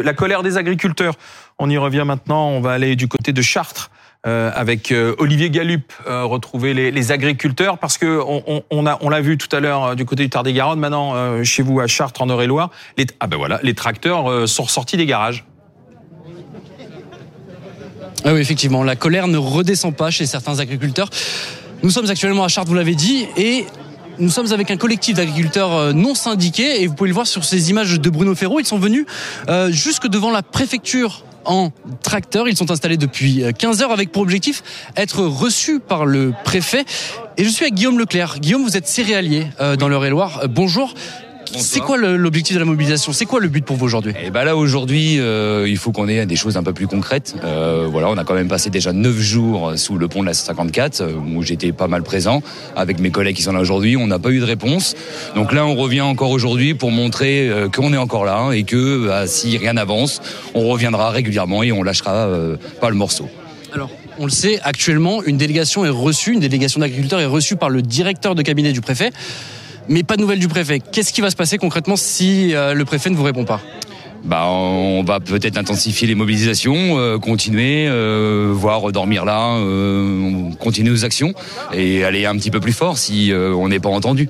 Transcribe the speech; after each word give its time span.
La 0.00 0.14
colère 0.14 0.42
des 0.42 0.56
agriculteurs. 0.56 1.16
On 1.58 1.68
y 1.68 1.76
revient 1.76 2.04
maintenant. 2.06 2.48
On 2.48 2.62
va 2.62 2.72
aller 2.72 2.96
du 2.96 3.08
côté 3.08 3.32
de 3.32 3.42
Chartres. 3.42 3.90
Euh, 4.24 4.52
avec 4.54 4.92
euh, 4.92 5.16
Olivier 5.18 5.50
Galup, 5.50 5.92
euh, 6.06 6.22
retrouver 6.22 6.74
les, 6.74 7.10
agriculteurs, 7.10 7.78
parce 7.78 7.98
que 7.98 8.20
on, 8.24 8.62
on, 8.70 9.08
l'a 9.10 9.20
vu 9.20 9.36
tout 9.36 9.48
à 9.54 9.58
l'heure 9.58 9.96
du 9.96 10.04
côté 10.04 10.22
du 10.22 10.30
Tarn-et-Garonne, 10.30 10.78
maintenant 10.78 11.42
chez 11.42 11.64
vous 11.64 11.80
à 11.80 11.88
Chartres, 11.88 12.22
en 12.22 12.28
Eure-et-Loire, 12.28 12.70
les, 12.96 13.06
ah 13.18 13.26
ben 13.26 13.36
voilà, 13.36 13.58
les 13.64 13.74
tracteurs 13.74 14.48
sont 14.48 14.62
ressortis 14.62 14.96
des 14.96 15.06
garages. 15.06 15.44
Ah 18.24 18.32
oui, 18.32 18.40
effectivement, 18.40 18.84
la 18.84 18.94
colère 18.94 19.26
ne 19.26 19.38
redescend 19.38 19.96
pas 19.96 20.12
chez 20.12 20.26
certains 20.26 20.60
agriculteurs. 20.60 21.10
Nous 21.82 21.90
sommes 21.90 22.08
actuellement 22.08 22.44
à 22.44 22.48
Chartres, 22.48 22.70
vous 22.70 22.76
l'avez 22.76 22.94
dit, 22.94 23.26
et 23.36 23.66
nous 24.18 24.30
sommes 24.30 24.52
avec 24.52 24.70
un 24.70 24.76
collectif 24.76 25.16
d'agriculteurs 25.16 25.74
euh, 25.74 25.92
non 25.92 26.14
syndiqués 26.14 26.82
et 26.82 26.86
vous 26.86 26.94
pouvez 26.94 27.08
le 27.08 27.14
voir 27.14 27.26
sur 27.26 27.44
ces 27.44 27.70
images 27.70 28.00
de 28.00 28.10
Bruno 28.10 28.34
Ferro. 28.34 28.60
Ils 28.60 28.66
sont 28.66 28.78
venus 28.78 29.06
euh, 29.48 29.70
jusque 29.70 30.06
devant 30.06 30.30
la 30.30 30.42
préfecture 30.42 31.24
en 31.44 31.70
tracteur. 32.02 32.48
Ils 32.48 32.56
sont 32.56 32.70
installés 32.70 32.96
depuis 32.96 33.42
15 33.58 33.80
euh, 33.80 33.84
heures 33.84 33.92
avec 33.92 34.12
pour 34.12 34.22
objectif 34.22 34.62
être 34.96 35.22
reçus 35.22 35.80
par 35.80 36.06
le 36.06 36.32
préfet. 36.44 36.84
Et 37.36 37.44
je 37.44 37.48
suis 37.48 37.64
avec 37.64 37.74
Guillaume 37.74 37.98
Leclerc. 37.98 38.38
Guillaume, 38.40 38.62
vous 38.62 38.76
êtes 38.76 38.86
céréalier 38.86 39.46
dans 39.78 39.88
l'Eure-et-Loire. 39.88 40.42
Bonjour. 40.48 40.94
C'est 41.56 41.80
quoi 41.80 41.96
l'objectif 41.96 42.54
de 42.54 42.60
la 42.60 42.64
mobilisation? 42.64 43.12
C'est 43.12 43.26
quoi 43.26 43.40
le 43.40 43.48
but 43.48 43.64
pour 43.64 43.76
vous 43.76 43.84
aujourd'hui? 43.84 44.12
Eh 44.22 44.30
ben 44.30 44.44
là 44.44 44.56
aujourd'hui, 44.56 45.18
euh, 45.18 45.66
il 45.68 45.76
faut 45.76 45.92
qu'on 45.92 46.08
ait 46.08 46.26
des 46.26 46.36
choses 46.36 46.56
un 46.56 46.62
peu 46.62 46.72
plus 46.72 46.86
concrètes. 46.86 47.34
Euh, 47.44 47.88
voilà, 47.90 48.08
on 48.08 48.16
a 48.16 48.24
quand 48.24 48.34
même 48.34 48.48
passé 48.48 48.70
déjà 48.70 48.92
neuf 48.92 49.18
jours 49.18 49.72
sous 49.76 49.98
le 49.98 50.08
pont 50.08 50.22
de 50.22 50.26
la 50.26 50.34
54 50.34 51.00
euh, 51.00 51.12
où 51.14 51.42
j'étais 51.42 51.72
pas 51.72 51.88
mal 51.88 52.02
présent 52.02 52.42
avec 52.76 53.00
mes 53.00 53.10
collègues 53.10 53.36
qui 53.36 53.42
sont 53.42 53.52
là 53.52 53.60
aujourd'hui. 53.60 53.96
On 53.96 54.06
n'a 54.06 54.18
pas 54.18 54.30
eu 54.30 54.40
de 54.40 54.44
réponse. 54.44 54.94
Donc 55.34 55.52
là, 55.52 55.66
on 55.66 55.74
revient 55.74 56.00
encore 56.00 56.30
aujourd'hui 56.30 56.74
pour 56.74 56.90
montrer 56.90 57.50
qu'on 57.74 57.92
est 57.92 57.98
encore 57.98 58.24
là 58.24 58.52
et 58.52 58.64
que 58.64 59.06
bah, 59.06 59.26
si 59.26 59.56
rien 59.58 59.74
n'avance, 59.74 60.20
on 60.54 60.68
reviendra 60.68 61.10
régulièrement 61.10 61.62
et 61.62 61.72
on 61.72 61.82
lâchera 61.82 62.28
pas 62.80 62.90
le 62.90 62.96
morceau. 62.96 63.28
Alors, 63.72 63.90
on 64.18 64.24
le 64.26 64.30
sait, 64.30 64.60
actuellement, 64.62 65.22
une 65.22 65.38
délégation 65.38 65.84
est 65.84 65.88
reçue, 65.88 66.34
une 66.34 66.40
délégation 66.40 66.80
d'agriculteurs 66.80 67.20
est 67.20 67.26
reçue 67.26 67.56
par 67.56 67.70
le 67.70 67.80
directeur 67.80 68.34
de 68.34 68.42
cabinet 68.42 68.72
du 68.72 68.80
préfet 68.80 69.10
mais 69.88 70.02
pas 70.02 70.16
de 70.16 70.20
nouvelles 70.20 70.38
du 70.38 70.48
préfet. 70.48 70.80
Qu'est-ce 70.80 71.12
qui 71.12 71.20
va 71.20 71.30
se 71.30 71.36
passer 71.36 71.58
concrètement 71.58 71.96
si 71.96 72.54
euh, 72.54 72.74
le 72.74 72.84
préfet 72.84 73.10
ne 73.10 73.16
vous 73.16 73.22
répond 73.22 73.44
pas? 73.44 73.60
Bah, 74.24 74.46
on 74.46 75.02
va 75.02 75.18
peut-être 75.18 75.56
intensifier 75.56 76.06
les 76.06 76.14
mobilisations, 76.14 76.98
euh, 76.98 77.18
continuer, 77.18 77.88
euh, 77.88 78.52
voire 78.54 78.92
dormir 78.92 79.24
là, 79.24 79.58
continuer 80.60 80.90
nos 80.90 81.04
actions 81.04 81.34
et 81.72 82.04
aller 82.04 82.24
un 82.26 82.36
petit 82.36 82.50
peu 82.50 82.60
plus 82.60 82.72
fort 82.72 82.98
si 82.98 83.32
on 83.34 83.68
n'est 83.68 83.80
pas 83.80 83.88
entendu. 83.88 84.28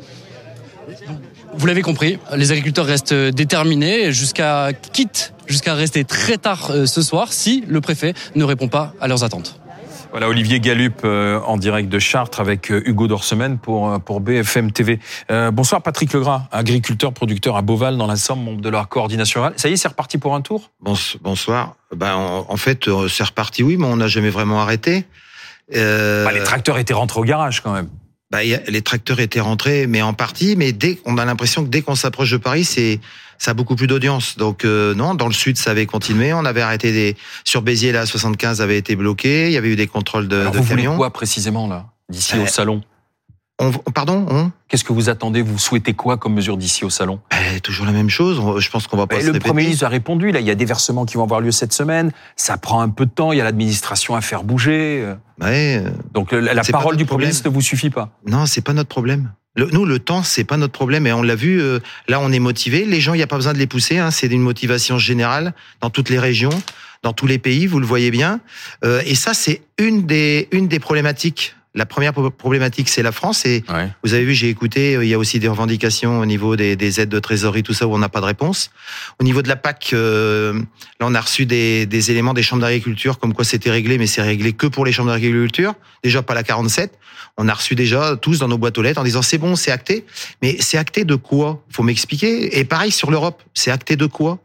Vous 1.55 1.67
l'avez 1.67 1.83
compris, 1.83 2.19
les 2.35 2.51
agriculteurs 2.51 2.87
restent 2.87 3.13
déterminés 3.13 4.13
jusqu'à 4.13 4.71
quitte 4.93 5.35
jusqu'à 5.47 5.75
rester 5.75 6.05
très 6.05 6.39
tard 6.39 6.73
ce 6.87 7.03
soir 7.03 7.31
si 7.31 7.63
le 7.69 7.83
préfet 7.83 8.15
ne 8.35 8.45
répond 8.45 8.69
pas 8.69 8.95
à 9.03 9.09
leurs 9.09 9.23
attentes. 9.23 9.62
Voilà 10.13 10.29
Olivier 10.29 10.61
Galup 10.61 11.01
euh, 11.05 11.41
en 11.41 11.57
direct 11.57 11.89
de 11.89 11.99
Chartres 11.99 12.39
avec 12.39 12.71
euh, 12.71 12.83
Hugo 12.85 13.07
Dorsemen 13.07 13.57
pour 13.57 13.91
euh, 13.91 13.99
pour 13.99 14.21
BFM 14.21 14.71
TV. 14.71 15.01
bonsoir 15.53 15.81
Patrick 15.81 16.13
Legras, 16.13 16.43
agriculteur 16.53 17.15
producteur 17.15 17.57
à 17.57 17.63
Beauval 17.63 17.97
dans 17.97 18.07
la 18.07 18.17
Somme, 18.17 18.45
membre 18.45 18.61
de 18.61 18.69
leur 18.69 18.91
coordination 18.91 19.51
Ça 19.57 19.71
y 19.71 19.73
est, 19.73 19.77
c'est 19.77 19.89
reparti 19.89 20.19
pour 20.19 20.35
un 20.35 20.43
tour? 20.43 20.71
Bonsoir. 20.81 21.77
Ben, 21.97 22.15
en, 22.15 22.57
fait, 22.59 22.89
c'est 23.09 23.25
reparti, 23.25 23.63
oui, 23.63 23.79
mais 23.79 23.87
on 23.87 23.97
n'a 23.97 24.07
jamais 24.07 24.29
vraiment 24.29 24.61
arrêté. 24.61 25.07
Bah, 25.73 26.33
les 26.33 26.43
tracteurs 26.43 26.77
étaient 26.77 26.93
rentrés 26.93 27.21
au 27.21 27.25
garage 27.25 27.63
quand 27.63 27.73
même. 27.73 27.89
Bah, 28.33 28.39
les 28.43 28.81
tracteurs 28.83 29.21
étaient 29.21 29.41
rentrés, 29.41 29.87
mais 29.87 30.01
en 30.01 30.15
partie. 30.15 30.57
Mais 30.57 30.73
dès, 30.73 30.99
on 31.05 31.19
a 31.19 31.25
l'impression 31.27 31.65
que 31.65 31.69
dès 31.69 31.83
qu'on 31.83 31.95
s'approche 31.95 32.31
de 32.31 32.39
Paris, 32.39 32.65
c'est 32.65 32.99
ça 33.37 33.51
a 33.51 33.55
beaucoup 33.55 33.77
plus 33.77 33.87
d'audience. 33.87 34.39
Donc 34.39 34.65
euh, 34.65 34.95
non, 34.95 35.15
dans 35.15 35.27
le 35.27 35.35
sud, 35.35 35.59
ça 35.59 35.73
avait 35.73 35.85
continué. 35.85 36.33
On 36.33 36.47
avait 36.47 36.63
arrêté 36.63 36.93
des 36.93 37.17
sur 37.45 37.61
Béziers, 37.61 37.93
là, 37.93 38.07
75 38.07 38.63
avait 38.63 38.79
été 38.79 38.97
bloqué. 38.97 39.49
Il 39.49 39.53
y 39.53 39.59
avait 39.59 39.69
eu 39.69 39.77
des 39.77 39.87
contrôles 39.87 40.29
de, 40.29 40.41
Alors 40.41 40.53
de 40.53 40.59
vous 40.59 40.65
camions. 40.65 40.97
quoi 40.97 41.11
précisément 41.11 41.69
là, 41.69 41.87
d'ici 42.09 42.39
au 42.39 42.43
euh, 42.43 42.47
salon? 42.47 42.83
On, 43.63 43.91
pardon 43.91 44.51
Qu'est-ce 44.69 44.85
que 44.85 44.93
vous 44.93 45.09
attendez? 45.09 45.43
Vous 45.43 45.59
souhaitez 45.59 45.95
quoi 45.95 46.17
comme 46.17 46.35
mesure 46.35 46.57
d'ici 46.57 46.85
au 46.85 46.91
salon? 46.91 47.21
Eh, 47.33 47.61
Toujours 47.61 47.87
la 47.87 47.93
même 47.93 48.11
chose. 48.11 48.41
Je 48.59 48.71
pense 48.71 48.87
qu'on 48.87 48.97
va 48.97 49.07
pas. 49.07 49.21
le 49.21 49.39
Premier 49.39 49.63
ministre 49.63 49.85
a 49.85 49.89
répondu. 49.89 50.33
Là, 50.33 50.41
il 50.41 50.47
y 50.47 50.51
a 50.51 50.55
des 50.55 50.65
versements 50.65 51.05
qui 51.05 51.17
vont 51.17 51.25
avoir 51.25 51.41
lieu 51.41 51.51
cette 51.51 51.73
semaine. 51.73 52.13
Ça 52.37 52.57
prend 52.57 52.81
un 52.81 52.89
peu 52.89 53.07
de 53.07 53.11
temps. 53.11 53.33
Il 53.33 53.39
y 53.39 53.41
a 53.41 53.45
l'administration 53.45 54.15
à 54.15 54.21
faire 54.21 54.45
bouger. 54.45 55.15
Ouais. 55.41 55.83
Donc 56.13 56.33
la 56.33 56.63
parole 56.65 56.97
du 56.97 57.05
Premier 57.05 57.25
ministre 57.25 57.49
ne 57.49 57.55
vous 57.55 57.61
suffit 57.61 57.91
pas. 57.91 58.11
Non, 58.27 58.47
c'est 58.47 58.63
pas 58.63 58.73
notre 58.73 58.89
problème 58.89 59.31
nous, 59.57 59.85
le 59.85 59.99
temps, 59.99 60.23
c'est 60.23 60.45
pas 60.45 60.57
notre 60.57 60.73
problème, 60.73 61.07
et 61.07 61.13
on 61.13 61.23
l'a 61.23 61.35
vu. 61.35 61.61
Euh, 61.61 61.79
là, 62.09 62.21
on 62.21 62.33
est 62.33 62.39
motivé. 62.39 62.85
Les 62.85 63.01
gens, 63.01 63.15
il 63.15 63.19
n'y 63.19 63.23
a 63.23 63.27
pas 63.27 63.37
besoin 63.37 63.53
de 63.53 63.59
les 63.59 63.67
pousser. 63.67 63.99
Hein, 63.99 64.11
c'est 64.11 64.29
une 64.29 64.41
motivation 64.41 64.99
générale 64.99 65.53
dans 65.81 65.91
toutes 65.91 66.09
les 66.09 66.19
régions, 66.19 66.63
dans 67.03 67.13
tous 67.13 67.27
les 67.27 67.39
pays. 67.39 67.67
Vous 67.67 67.79
le 67.79 67.87
voyez 67.87 68.11
bien. 68.11 68.41
Euh, 68.85 69.03
et 69.05 69.15
ça, 69.15 69.35
c'est 69.35 69.63
une 69.79 70.07
des 70.07 70.49
une 70.53 70.69
des 70.69 70.79
problématiques 70.79 71.55
la 71.75 71.87
première 71.87 72.13
problématique, 72.13 72.89
c'est 72.89 73.03
la 73.03 73.13
France. 73.13 73.47
Et 73.47 73.65
vous 74.05 74.15
avez 74.15 74.25
vu, 74.25 74.35
j'ai 74.35 74.49
écouté, 74.49 74.97
euh, 74.97 75.05
il 75.05 75.09
y 75.09 75.15
a 75.15 75.19
aussi 75.19 75.39
des 75.39 75.49
revendications 75.49 76.21
au 76.21 76.27
niveau 76.27 76.55
des, 76.55 76.77
des, 76.77 77.01
aides 77.01 77.09
de 77.09 77.19
trésorerie, 77.19 77.63
tout 77.63 77.73
ça, 77.73 77.87
où 77.87 77.95
on 77.95 77.99
n'a 77.99 78.09
pas 78.11 78.21
de 78.21 78.27
réponse. 78.27 78.71
Au 79.19 79.25
niveau 79.25 79.41
de 79.43 79.49
la 79.49 79.57
PAC, 79.57 79.91
euh, 79.95 80.53
là, 81.01 81.07
on 81.07 81.15
a 81.15 81.21
reçu 81.21 81.47
des, 81.47 81.87
des 81.87 82.11
éléments 82.11 82.35
des 82.35 82.43
chambres 82.43 82.63
d'agriculture, 82.63 83.19
comme 83.19 83.33
quoi 83.33 83.45
c'était 83.45 83.71
réglé, 83.71 83.97
mais 83.97 84.07
c'est 84.07 84.23
réglé 84.23 84.53
que 84.53 84.67
pour 84.67 84.85
les 84.85 84.93
chambres 84.93 85.11
d'agriculture. 85.11 85.75
Déjà 86.05 86.23
pas 86.23 86.35
la 86.35 86.43
47. 86.43 86.93
On 87.39 87.49
a 87.49 87.55
reçu 87.55 87.75
déjà 87.75 88.17
tous 88.17 88.41
dans 88.41 88.49
nos 88.49 88.59
boîtes 88.59 88.77
aux 88.77 88.83
lettres 88.83 89.01
en 89.01 89.05
disant 89.05 89.23
c'est 89.23 89.39
bon, 89.39 89.57
c'est 89.57 89.71
acté. 89.71 90.05
Mais 90.43 90.57
c'est 90.61 90.77
acté 90.77 91.05
de 91.05 91.15
quoi? 91.15 91.63
Faut 91.71 91.83
m'expliquer. 91.83 92.59
Et 92.59 92.65
pareil 92.65 92.91
sur 92.91 93.11
l'Europe, 93.11 93.43
c'est 93.55 93.71
acté 93.71 93.97
de 93.97 94.07
quoi? 94.07 94.39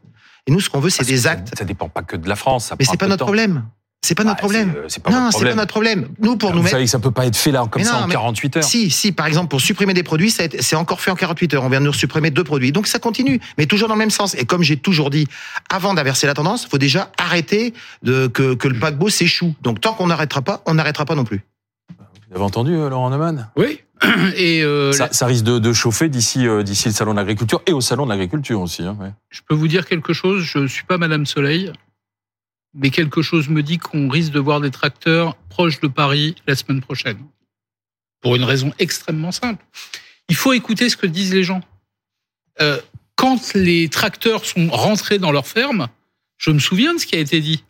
Et 0.46 0.50
nous, 0.50 0.60
ce 0.60 0.70
qu'on 0.70 0.80
veut, 0.80 0.88
c'est 0.88 1.04
des 1.04 1.26
actes. 1.26 1.52
Ça, 1.58 1.66
dépend 1.66 1.90
pas 1.90 2.02
que 2.02 2.16
de 2.16 2.26
la 2.26 2.36
France. 2.36 2.68
Ça 2.68 2.76
mais 2.78 2.86
c'est 2.86 2.96
pas 2.96 3.06
notre 3.06 3.26
problème. 3.26 3.64
C'est 4.02 4.14
pas 4.14 4.22
notre 4.22 4.36
bah, 4.36 4.40
problème. 4.40 4.74
Euh, 4.76 4.88
pas 5.02 5.10
non, 5.10 5.30
c'est 5.32 5.44
pas 5.44 5.54
notre 5.54 5.72
problème. 5.72 6.08
Nous, 6.20 6.36
pour 6.36 6.54
nous 6.54 6.62
vous 6.62 6.68
savez 6.68 6.84
que 6.84 6.90
ça 6.90 7.00
peut 7.00 7.10
pas 7.10 7.26
être 7.26 7.36
fait 7.36 7.50
là 7.50 7.66
comme 7.68 7.82
ça 7.82 7.98
en 7.98 8.08
48 8.08 8.58
heures. 8.58 8.64
Si, 8.64 8.90
si, 8.90 9.12
par 9.12 9.26
exemple, 9.26 9.48
pour 9.48 9.60
supprimer 9.60 9.92
des 9.92 10.04
produits, 10.04 10.30
c'est 10.30 10.76
encore 10.76 11.00
fait 11.00 11.10
en 11.10 11.16
48 11.16 11.54
heures. 11.54 11.64
On 11.64 11.68
vient 11.68 11.80
de 11.80 11.86
nous 11.86 11.92
supprimer 11.92 12.30
deux 12.30 12.44
produits. 12.44 12.70
Donc 12.70 12.86
ça 12.86 13.00
continue, 13.00 13.40
mais 13.58 13.66
toujours 13.66 13.88
dans 13.88 13.94
le 13.94 13.98
même 13.98 14.10
sens. 14.10 14.34
Et 14.34 14.44
comme 14.44 14.62
j'ai 14.62 14.76
toujours 14.76 15.10
dit, 15.10 15.26
avant 15.68 15.94
d'inverser 15.94 16.26
la 16.28 16.34
tendance, 16.34 16.64
il 16.64 16.68
faut 16.68 16.78
déjà 16.78 17.10
arrêter 17.18 17.74
de, 18.02 18.28
que, 18.28 18.54
que 18.54 18.68
le 18.68 18.78
paquebot 18.78 19.08
s'échoue. 19.08 19.54
Donc 19.62 19.80
tant 19.80 19.94
qu'on 19.94 20.06
n'arrêtera 20.06 20.42
pas, 20.42 20.62
on 20.66 20.74
n'arrêtera 20.74 21.04
pas 21.04 21.16
non 21.16 21.24
plus. 21.24 21.42
Vous 22.30 22.36
avez 22.36 22.44
entendu, 22.44 22.74
euh, 22.74 22.88
Laurent 22.88 23.10
Neumann? 23.10 23.50
Oui. 23.56 23.80
Et 24.36 24.62
euh, 24.62 24.92
ça, 24.92 25.08
ça, 25.10 25.26
risque 25.26 25.44
de, 25.44 25.58
de 25.58 25.72
chauffer 25.72 26.08
d'ici 26.08 26.46
d'ici 26.62 26.88
le 26.88 26.94
salon 26.94 27.12
de 27.12 27.16
l'agriculture 27.16 27.62
et 27.66 27.72
au 27.72 27.80
salon 27.80 28.04
de 28.04 28.10
l'agriculture 28.10 28.60
aussi. 28.60 28.84
Hein, 28.84 28.96
ouais. 29.00 29.12
Je 29.28 29.40
peux 29.48 29.56
vous 29.56 29.66
dire 29.66 29.86
quelque 29.86 30.12
chose. 30.12 30.42
Je 30.44 30.68
suis 30.68 30.84
pas 30.84 30.98
Madame 30.98 31.26
Soleil 31.26 31.72
mais 32.78 32.90
quelque 32.90 33.22
chose 33.22 33.48
me 33.48 33.62
dit 33.62 33.78
qu'on 33.78 34.08
risque 34.08 34.32
de 34.32 34.38
voir 34.38 34.60
des 34.60 34.70
tracteurs 34.70 35.36
proches 35.48 35.80
de 35.80 35.88
Paris 35.88 36.36
la 36.46 36.54
semaine 36.54 36.80
prochaine. 36.80 37.18
Pour 38.20 38.36
une 38.36 38.44
raison 38.44 38.72
extrêmement 38.78 39.32
simple. 39.32 39.64
Il 40.28 40.36
faut 40.36 40.52
écouter 40.52 40.88
ce 40.88 40.96
que 40.96 41.06
disent 41.06 41.34
les 41.34 41.42
gens. 41.42 41.60
Euh, 42.60 42.80
quand 43.16 43.54
les 43.54 43.88
tracteurs 43.88 44.44
sont 44.44 44.68
rentrés 44.68 45.18
dans 45.18 45.32
leur 45.32 45.46
ferme, 45.46 45.88
je 46.36 46.50
me 46.50 46.58
souviens 46.58 46.94
de 46.94 46.98
ce 46.98 47.06
qui 47.06 47.16
a 47.16 47.18
été 47.18 47.40
dit. 47.40 47.64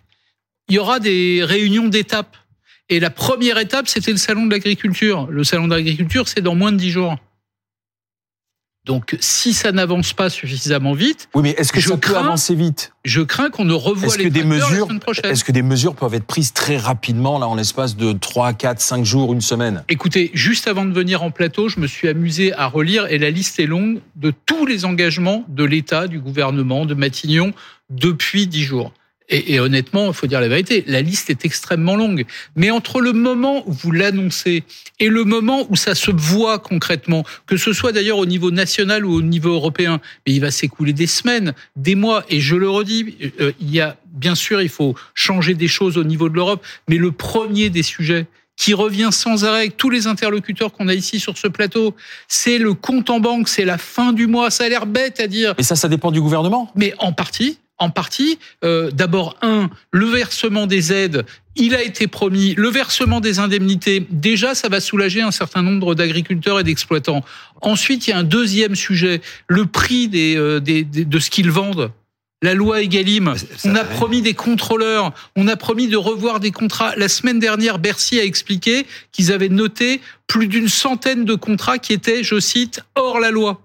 Il 0.68 0.74
y 0.74 0.78
aura 0.78 1.00
des 1.00 1.42
réunions 1.42 1.88
d'étapes. 1.88 2.36
Et 2.90 3.00
la 3.00 3.10
première 3.10 3.58
étape, 3.58 3.88
c'était 3.88 4.10
le 4.10 4.18
salon 4.18 4.46
de 4.46 4.50
l'agriculture. 4.50 5.26
Le 5.30 5.44
salon 5.44 5.68
de 5.68 5.74
l'agriculture, 5.74 6.28
c'est 6.28 6.40
dans 6.40 6.54
moins 6.54 6.72
de 6.72 6.76
dix 6.76 6.90
jours. 6.90 7.16
Donc, 8.88 9.18
si 9.20 9.52
ça 9.52 9.70
n'avance 9.70 10.14
pas 10.14 10.30
suffisamment 10.30 10.94
vite, 10.94 11.28
oui, 11.34 11.42
mais 11.42 11.50
est-ce 11.58 11.74
que 11.74 11.80
ça 11.82 11.98
peut 11.98 12.16
avancer 12.16 12.54
vite? 12.54 12.94
Je 13.04 13.20
crains 13.20 13.50
qu'on 13.50 13.66
ne 13.66 13.74
revoie 13.74 14.16
les 14.16 14.24
que 14.24 14.28
des 14.30 14.44
mesures. 14.44 14.88
Est-ce 15.24 15.44
que 15.44 15.52
des 15.52 15.60
mesures 15.60 15.94
peuvent 15.94 16.14
être 16.14 16.24
prises 16.24 16.54
très 16.54 16.78
rapidement, 16.78 17.38
là, 17.38 17.46
en 17.46 17.54
l'espace 17.54 17.96
de 17.96 18.14
3, 18.14 18.54
4, 18.54 18.80
5 18.80 19.04
jours, 19.04 19.34
une 19.34 19.42
semaine? 19.42 19.84
Écoutez, 19.90 20.30
juste 20.32 20.68
avant 20.68 20.86
de 20.86 20.94
venir 20.94 21.22
en 21.22 21.30
plateau, 21.30 21.68
je 21.68 21.80
me 21.80 21.86
suis 21.86 22.08
amusé 22.08 22.54
à 22.54 22.66
relire, 22.66 23.06
et 23.08 23.18
la 23.18 23.28
liste 23.28 23.60
est 23.60 23.66
longue, 23.66 24.00
de 24.16 24.32
tous 24.46 24.64
les 24.64 24.86
engagements 24.86 25.44
de 25.48 25.64
l'État, 25.64 26.08
du 26.08 26.18
gouvernement, 26.18 26.86
de 26.86 26.94
Matignon, 26.94 27.52
depuis 27.90 28.46
10 28.46 28.62
jours. 28.62 28.94
Et, 29.28 29.54
et, 29.54 29.60
honnêtement, 29.60 30.08
il 30.08 30.14
faut 30.14 30.26
dire 30.26 30.40
la 30.40 30.48
vérité, 30.48 30.84
la 30.86 31.02
liste 31.02 31.28
est 31.30 31.44
extrêmement 31.44 31.96
longue. 31.96 32.24
Mais 32.56 32.70
entre 32.70 33.00
le 33.00 33.12
moment 33.12 33.62
où 33.66 33.72
vous 33.72 33.90
l'annoncez 33.90 34.64
et 35.00 35.08
le 35.08 35.24
moment 35.24 35.66
où 35.68 35.76
ça 35.76 35.94
se 35.94 36.10
voit 36.10 36.58
concrètement, 36.58 37.24
que 37.46 37.56
ce 37.56 37.72
soit 37.72 37.92
d'ailleurs 37.92 38.18
au 38.18 38.26
niveau 38.26 38.50
national 38.50 39.04
ou 39.04 39.12
au 39.14 39.22
niveau 39.22 39.52
européen, 39.52 40.00
mais 40.26 40.32
il 40.32 40.40
va 40.40 40.50
s'écouler 40.50 40.92
des 40.92 41.06
semaines, 41.06 41.52
des 41.76 41.94
mois. 41.94 42.24
Et 42.30 42.40
je 42.40 42.56
le 42.56 42.70
redis, 42.70 43.16
euh, 43.40 43.52
il 43.60 43.70
y 43.70 43.80
a 43.80 43.96
bien 44.12 44.34
sûr, 44.34 44.60
il 44.60 44.68
faut 44.68 44.94
changer 45.14 45.54
des 45.54 45.68
choses 45.68 45.96
au 45.96 46.04
niveau 46.04 46.28
de 46.28 46.34
l'Europe, 46.34 46.64
mais 46.88 46.96
le 46.96 47.12
premier 47.12 47.70
des 47.70 47.82
sujets 47.82 48.26
qui 48.56 48.74
revient 48.74 49.10
sans 49.12 49.44
arrêt 49.44 49.58
avec 49.58 49.76
tous 49.76 49.88
les 49.88 50.08
interlocuteurs 50.08 50.72
qu'on 50.72 50.88
a 50.88 50.94
ici 50.94 51.20
sur 51.20 51.38
ce 51.38 51.46
plateau. 51.46 51.94
C'est 52.26 52.58
le 52.58 52.74
compte 52.74 53.08
en 53.08 53.20
banque, 53.20 53.48
c'est 53.48 53.64
la 53.64 53.78
fin 53.78 54.12
du 54.12 54.26
mois. 54.26 54.50
Ça 54.50 54.64
a 54.64 54.68
l'air 54.68 54.84
bête 54.84 55.20
à 55.20 55.28
dire. 55.28 55.54
Et 55.58 55.62
ça, 55.62 55.76
ça 55.76 55.88
dépend 55.88 56.10
du 56.10 56.20
gouvernement 56.20 56.72
Mais 56.74 56.92
en 56.98 57.12
partie 57.12 57.58
en 57.78 57.90
partie. 57.90 58.38
Euh, 58.64 58.90
D'abord, 58.90 59.36
un, 59.42 59.70
le 59.90 60.06
versement 60.06 60.66
des 60.66 60.92
aides, 60.92 61.24
il 61.56 61.74
a 61.74 61.82
été 61.82 62.06
promis. 62.06 62.54
Le 62.56 62.68
versement 62.68 63.20
des 63.20 63.38
indemnités, 63.40 64.06
déjà, 64.10 64.54
ça 64.54 64.68
va 64.68 64.80
soulager 64.80 65.22
un 65.22 65.30
certain 65.32 65.62
nombre 65.62 65.94
d'agriculteurs 65.94 66.60
et 66.60 66.64
d'exploitants. 66.64 67.24
Ensuite, 67.60 68.06
il 68.06 68.10
y 68.10 68.12
a 68.12 68.18
un 68.18 68.24
deuxième 68.24 68.74
sujet, 68.76 69.20
le 69.48 69.66
prix 69.66 70.08
des, 70.08 70.36
euh, 70.36 70.60
des, 70.60 70.84
des 70.84 71.04
de 71.04 71.18
ce 71.18 71.30
qu'ils 71.30 71.50
vendent. 71.50 71.90
la 72.42 72.54
loi 72.54 72.82
Egalim. 72.82 73.34
On 73.64 73.74
a 73.74 73.84
promis 73.84 74.22
des 74.22 74.34
contrôleurs, 74.34 75.12
on 75.34 75.48
a 75.48 75.56
promis 75.56 75.88
de 75.88 75.96
revoir 75.96 76.38
des 76.38 76.52
contrats. 76.52 76.94
La 76.96 77.08
semaine 77.08 77.40
dernière, 77.40 77.78
Bercy 77.80 78.20
a 78.20 78.24
expliqué 78.24 78.86
qu'ils 79.10 79.32
avaient 79.32 79.48
noté 79.48 80.00
plus 80.28 80.46
d'une 80.46 80.68
centaine 80.68 81.24
de 81.24 81.34
contrats 81.34 81.78
qui 81.78 81.92
étaient, 81.92 82.22
je 82.22 82.38
cite, 82.38 82.80
hors 82.94 83.18
la 83.18 83.30
loi. 83.32 83.60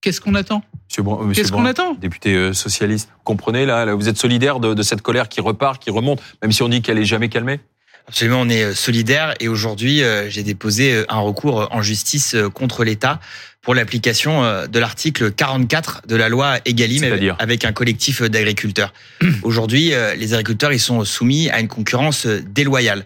Qu'est-ce 0.00 0.20
qu'on 0.20 0.34
attend 0.34 0.62
Monsieur 0.88 1.02
Brun- 1.02 1.24
Monsieur 1.26 1.42
Qu'est-ce 1.42 1.52
qu'on 1.52 1.60
Brun, 1.60 1.70
attend 1.70 1.94
Député 1.94 2.34
euh, 2.34 2.52
socialiste, 2.52 3.08
vous 3.16 3.22
comprenez 3.24 3.66
là, 3.66 3.84
là, 3.84 3.94
vous 3.94 4.08
êtes 4.08 4.16
solidaire 4.18 4.58
de, 4.60 4.74
de 4.74 4.82
cette 4.82 5.02
colère 5.02 5.28
qui 5.28 5.40
repart, 5.40 5.82
qui 5.82 5.90
remonte, 5.90 6.20
même 6.42 6.52
si 6.52 6.62
on 6.62 6.68
dit 6.68 6.80
qu'elle 6.82 6.98
est 6.98 7.04
jamais 7.04 7.28
calmée. 7.28 7.60
Absolument, 8.08 8.40
on 8.40 8.48
est 8.48 8.64
euh, 8.64 8.74
solidaire 8.74 9.34
et 9.40 9.48
aujourd'hui, 9.48 10.02
euh, 10.02 10.28
j'ai 10.30 10.42
déposé 10.42 11.04
un 11.08 11.18
recours 11.18 11.68
en 11.70 11.82
justice 11.82 12.34
contre 12.54 12.82
l'État 12.82 13.20
pour 13.62 13.74
l'application 13.74 14.42
de 14.66 14.78
l'article 14.78 15.32
44 15.32 16.02
de 16.08 16.16
la 16.16 16.30
loi 16.30 16.56
Egalim 16.64 17.00
C'est-à-dire 17.00 17.36
avec 17.38 17.66
un 17.66 17.72
collectif 17.72 18.22
d'agriculteurs. 18.22 18.94
Aujourd'hui, 19.42 19.92
les 20.16 20.32
agriculteurs 20.32 20.72
ils 20.72 20.80
sont 20.80 21.04
soumis 21.04 21.50
à 21.50 21.60
une 21.60 21.68
concurrence 21.68 22.26
déloyale. 22.26 23.04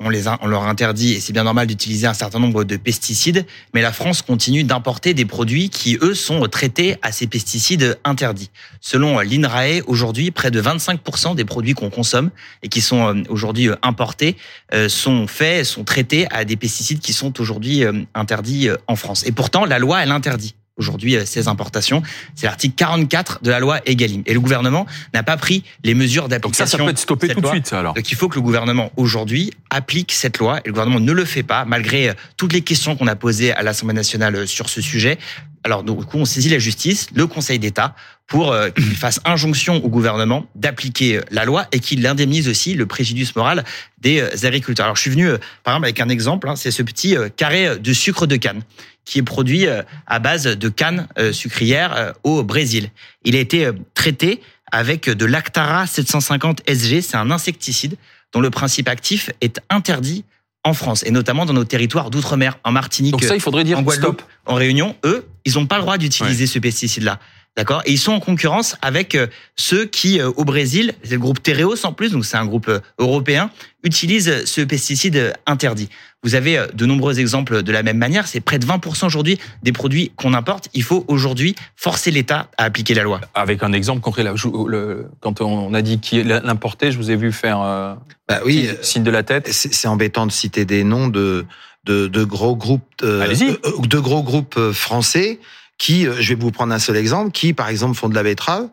On, 0.00 0.08
les 0.08 0.26
on 0.26 0.48
leur 0.48 0.64
interdit, 0.64 1.12
et 1.12 1.20
c'est 1.20 1.32
bien 1.32 1.44
normal 1.44 1.68
d'utiliser 1.68 2.08
un 2.08 2.14
certain 2.14 2.40
nombre 2.40 2.64
de 2.64 2.76
pesticides, 2.76 3.46
mais 3.74 3.80
la 3.80 3.92
France 3.92 4.22
continue 4.22 4.64
d'importer 4.64 5.14
des 5.14 5.24
produits 5.24 5.70
qui, 5.70 5.96
eux, 6.02 6.14
sont 6.14 6.40
traités 6.48 6.96
à 7.02 7.12
ces 7.12 7.28
pesticides 7.28 7.96
interdits. 8.02 8.50
Selon 8.80 9.20
l'INRAE, 9.20 9.82
aujourd'hui, 9.86 10.32
près 10.32 10.50
de 10.50 10.60
25% 10.60 11.36
des 11.36 11.44
produits 11.44 11.74
qu'on 11.74 11.90
consomme 11.90 12.30
et 12.64 12.68
qui 12.68 12.80
sont 12.80 13.14
euh, 13.14 13.22
aujourd'hui 13.28 13.68
euh, 13.68 13.76
importés 13.82 14.36
euh, 14.72 14.88
sont 14.88 15.28
faits, 15.28 15.64
sont 15.64 15.84
traités 15.84 16.26
à 16.32 16.44
des 16.44 16.56
pesticides 16.56 16.98
qui 16.98 17.12
sont 17.12 17.40
aujourd'hui 17.40 17.84
interdits 18.14 18.70
en 18.88 18.96
France. 18.96 19.24
Et 19.26 19.32
pourtant, 19.32 19.64
la 19.64 19.78
loi, 19.78 20.02
elle 20.02 20.10
interdit 20.10 20.56
aujourd'hui 20.76 21.16
euh, 21.16 21.24
ces 21.24 21.48
importations. 21.48 22.02
C'est 22.34 22.46
l'article 22.46 22.74
44 22.76 23.40
de 23.42 23.50
la 23.50 23.60
loi 23.60 23.80
Egalim. 23.86 24.22
Et 24.26 24.34
le 24.34 24.40
gouvernement 24.40 24.86
n'a 25.12 25.22
pas 25.22 25.36
pris 25.36 25.64
les 25.82 25.94
mesures 25.94 26.24
Donc 26.24 26.30
d'application. 26.30 26.66
ça, 26.66 26.78
ça 26.78 26.84
peut 26.84 26.90
être 26.90 26.98
stoppé 26.98 27.28
tout 27.28 27.40
de 27.40 27.46
suite, 27.46 27.66
ça, 27.66 27.80
alors. 27.80 27.94
Donc 27.94 28.10
il 28.10 28.16
faut 28.16 28.28
que 28.28 28.36
le 28.36 28.42
gouvernement 28.42 28.90
aujourd'hui 28.96 29.52
applique 29.70 30.12
cette 30.12 30.38
loi 30.38 30.58
et 30.58 30.62
le 30.66 30.72
gouvernement 30.72 31.00
ne 31.00 31.12
le 31.12 31.24
fait 31.24 31.42
pas 31.42 31.64
malgré 31.64 32.10
euh, 32.10 32.14
toutes 32.36 32.52
les 32.52 32.62
questions 32.62 32.96
qu'on 32.96 33.06
a 33.06 33.16
posées 33.16 33.52
à 33.52 33.62
l'Assemblée 33.62 33.94
nationale 33.94 34.34
euh, 34.36 34.46
sur 34.46 34.68
ce 34.68 34.80
sujet. 34.80 35.18
Alors 35.62 35.82
donc, 35.82 36.00
du 36.00 36.04
coup 36.04 36.18
on 36.18 36.24
saisit 36.24 36.50
la 36.50 36.58
justice, 36.58 37.08
le 37.14 37.26
Conseil 37.26 37.58
d'État 37.58 37.94
pour 38.26 38.52
euh, 38.52 38.70
qu'il 38.70 38.96
fasse 38.96 39.20
injonction 39.24 39.84
au 39.84 39.88
gouvernement 39.88 40.46
d'appliquer 40.54 41.20
la 41.30 41.44
loi 41.44 41.66
et 41.72 41.80
qu'il 41.80 42.06
indemnise 42.06 42.48
aussi 42.48 42.74
le 42.74 42.86
préjudice 42.86 43.36
moral 43.36 43.64
des 43.98 44.20
euh, 44.20 44.46
agriculteurs. 44.46 44.86
Alors 44.86 44.96
je 44.96 45.02
suis 45.02 45.10
venu 45.10 45.28
euh, 45.28 45.38
par 45.62 45.74
exemple 45.74 45.86
avec 45.86 46.00
un 46.00 46.08
exemple, 46.08 46.48
hein, 46.48 46.56
c'est 46.56 46.70
ce 46.70 46.82
petit 46.82 47.16
carré 47.36 47.78
de 47.78 47.92
sucre 47.92 48.26
de 48.26 48.36
canne 48.36 48.62
qui 49.04 49.18
est 49.18 49.22
produit 49.22 49.66
à 50.06 50.18
base 50.18 50.44
de 50.44 50.68
canne 50.70 51.06
sucrière 51.32 52.14
au 52.22 52.42
Brésil. 52.42 52.88
Il 53.24 53.36
a 53.36 53.38
été 53.38 53.68
traité 53.92 54.40
avec 54.72 55.10
de 55.10 55.26
l'Actara 55.26 55.86
750 55.86 56.62
SG, 56.66 57.02
c'est 57.02 57.18
un 57.18 57.30
insecticide 57.30 57.98
dont 58.32 58.40
le 58.40 58.48
principe 58.48 58.88
actif 58.88 59.30
est 59.42 59.60
interdit 59.68 60.24
en 60.64 60.72
France 60.72 61.04
et 61.04 61.10
notamment 61.10 61.44
dans 61.44 61.52
nos 61.52 61.64
territoires 61.64 62.10
d'outre-mer, 62.10 62.58
en 62.64 62.72
Martinique, 62.72 63.12
Donc 63.12 63.24
ça, 63.24 63.34
il 63.34 63.40
faudrait 63.40 63.64
dire 63.64 63.78
en 63.78 63.82
Guadeloupe, 63.82 64.22
stop. 64.22 64.30
en 64.46 64.54
Réunion. 64.54 64.96
Eux, 65.04 65.26
ils 65.44 65.54
n'ont 65.54 65.66
pas 65.66 65.76
le 65.76 65.82
droit 65.82 65.98
d'utiliser 65.98 66.46
ce 66.46 66.58
pesticide-là. 66.58 67.20
D'accord? 67.56 67.82
Et 67.86 67.92
ils 67.92 67.98
sont 67.98 68.12
en 68.12 68.18
concurrence 68.20 68.76
avec 68.82 69.14
euh, 69.14 69.28
ceux 69.54 69.84
qui, 69.84 70.20
euh, 70.20 70.30
au 70.36 70.44
Brésil, 70.44 70.92
c'est 71.04 71.12
le 71.12 71.20
groupe 71.20 71.40
Tereos 71.40 71.86
en 71.86 71.92
plus, 71.92 72.10
donc 72.10 72.24
c'est 72.24 72.36
un 72.36 72.46
groupe 72.46 72.68
euh, 72.68 72.80
européen, 72.98 73.48
utilisent 73.84 74.44
ce 74.44 74.60
pesticide 74.62 75.34
interdit. 75.46 75.88
Vous 76.24 76.34
avez 76.34 76.64
de 76.74 76.84
nombreux 76.86 77.20
exemples 77.20 77.62
de 77.62 77.70
la 77.70 77.82
même 77.84 77.98
manière. 77.98 78.26
C'est 78.26 78.40
près 78.40 78.58
de 78.58 78.66
20% 78.66 79.04
aujourd'hui 79.06 79.38
des 79.62 79.72
produits 79.72 80.10
qu'on 80.16 80.32
importe. 80.34 80.68
Il 80.74 80.82
faut 80.82 81.04
aujourd'hui 81.06 81.54
forcer 81.76 82.10
l'État 82.10 82.48
à 82.56 82.64
appliquer 82.64 82.94
la 82.94 83.02
loi. 83.02 83.20
Avec 83.34 83.62
un 83.62 83.72
exemple 83.74 84.00
concret, 84.00 84.22
là, 84.24 84.32
je- 84.34 84.48
le- 84.66 85.06
quand 85.20 85.40
on 85.42 85.74
a 85.74 85.82
dit 85.82 86.00
qui 86.00 86.22
l'importait, 86.24 86.90
je 86.92 86.96
vous 86.96 87.10
ai 87.10 87.16
vu 87.16 87.30
faire 87.30 87.60
euh, 87.60 87.94
Bah 88.28 88.40
oui, 88.46 88.68
signe- 88.82 89.02
de 89.04 89.10
la 89.10 89.22
tête. 89.22 89.48
c'est 89.52 89.86
embêtant 89.86 90.26
de 90.26 90.32
citer 90.32 90.64
des 90.64 90.82
noms 90.82 91.06
de 91.08 91.44
de, 91.84 92.06
de 92.06 92.24
gros 92.24 92.56
groupes 92.56 92.82
euh, 93.02 93.20
Allez-y. 93.20 93.50
euh, 93.50 93.58
de 93.86 93.98
gros 93.98 94.22
groupes 94.22 94.58
français 94.72 95.38
qui 95.78 96.06
euh, 96.06 96.16
je 96.20 96.34
vais 96.34 96.40
vous 96.40 96.50
prendre 96.50 96.72
un 96.72 96.78
seul 96.78 96.96
exemple 96.96 97.30
qui 97.30 97.52
par 97.52 97.68
exemple 97.68 97.94
font 97.94 98.08
de 98.08 98.14
la 98.14 98.22
betterave 98.22 98.68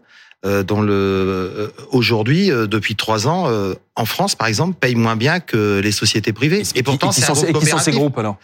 euh, 0.46 0.64
dont 0.64 0.82
le 0.82 0.94
euh, 0.94 1.68
aujourd'hui 1.92 2.52
euh, 2.52 2.68
depuis 2.68 2.96
trois 2.96 3.28
ans 3.28 3.48
en 3.96 4.06
France 4.06 4.36
par 4.36 4.48
exemple 4.48 4.76
payent 4.80 4.96
moins 4.96 5.16
bien 5.16 5.40
que 5.40 5.80
les 5.84 5.92
sociétés 5.92 6.34
privées 6.34 6.64
et, 6.76 6.84
pourtant 6.84 7.12
c'est 7.12 7.24
un 7.30 7.34
qui 7.36 7.66
sont 7.68 7.78
ces 7.78 7.92
groupes 7.92 8.18
alors 8.18 8.38